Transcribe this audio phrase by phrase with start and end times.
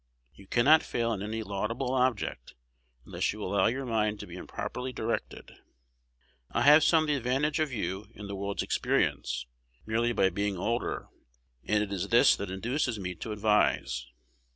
[0.33, 2.55] You cannot fail in any laudable object,
[3.05, 5.51] unless you allow your mind to be improperly directed.
[6.49, 9.45] I have some the advantage of you in the world's experience,
[9.85, 11.09] merely by being older;
[11.65, 14.07] and it is this that induces me to advise.